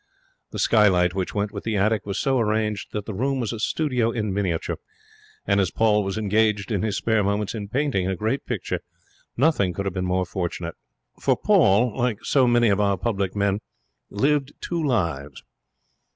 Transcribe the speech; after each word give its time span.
The 0.49 0.57
skylight 0.57 1.13
which 1.13 1.35
went 1.35 1.51
with 1.51 1.63
the 1.63 1.75
attic 1.77 2.07
was 2.07 2.17
so 2.17 2.39
arranged 2.39 2.91
that 2.91 3.05
the 3.05 3.13
room 3.13 3.39
was 3.39 3.53
a 3.53 3.59
studio 3.59 4.09
in 4.09 4.33
miniature, 4.33 4.77
and, 5.45 5.61
as 5.61 5.69
Paul 5.69 6.03
was 6.03 6.17
engaged 6.17 6.71
in 6.71 6.81
his 6.81 6.97
spare 6.97 7.23
moments 7.23 7.53
in 7.53 7.67
painting 7.67 8.07
a 8.07 8.15
great 8.15 8.47
picture, 8.47 8.79
nothing 9.37 9.73
could 9.73 9.85
have 9.85 9.93
been 9.93 10.03
more 10.05 10.25
fortunate; 10.25 10.73
for 11.19 11.37
Paul, 11.37 11.95
like 11.95 12.25
so 12.25 12.47
many 12.47 12.69
of 12.69 12.81
our 12.81 12.97
public 12.97 13.35
men, 13.35 13.59
lived 14.09 14.53
two 14.59 14.83
lives. 14.83 15.43